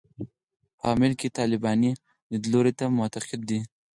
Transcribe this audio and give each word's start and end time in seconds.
په 0.77 0.83
عمل 0.91 1.11
کې 1.19 1.33
طالباني 1.37 1.91
لیدلوري 2.31 2.73
ته 2.79 2.85
معتقد 2.97 3.39
دي. 3.49 3.59